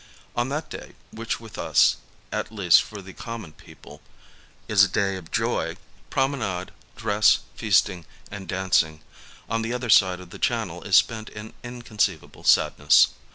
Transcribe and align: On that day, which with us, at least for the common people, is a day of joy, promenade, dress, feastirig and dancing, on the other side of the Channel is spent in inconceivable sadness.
On 0.35 0.49
that 0.49 0.67
day, 0.67 0.93
which 1.11 1.39
with 1.39 1.59
us, 1.59 1.97
at 2.31 2.51
least 2.51 2.81
for 2.81 3.03
the 3.03 3.13
common 3.13 3.51
people, 3.53 4.01
is 4.67 4.83
a 4.83 4.87
day 4.87 5.15
of 5.15 5.29
joy, 5.29 5.77
promenade, 6.09 6.71
dress, 6.95 7.41
feastirig 7.55 8.05
and 8.31 8.47
dancing, 8.47 9.01
on 9.47 9.61
the 9.61 9.73
other 9.75 9.91
side 9.91 10.19
of 10.19 10.31
the 10.31 10.39
Channel 10.39 10.81
is 10.85 10.95
spent 10.97 11.29
in 11.29 11.53
inconceivable 11.63 12.43
sadness. 12.43 13.09